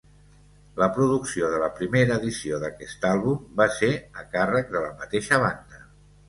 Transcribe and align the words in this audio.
La 0.83 0.85
producció 0.93 1.49
de 1.55 1.59
la 1.63 1.69
primera 1.79 2.17
edició 2.21 2.61
d'aquest 2.63 3.05
àlbum 3.11 3.45
va 3.61 3.69
ser 3.77 3.91
a 4.23 4.27
càrrec 4.37 4.73
de 4.75 4.83
la 4.87 4.91
mateixa 5.05 5.41
banda. 5.47 5.85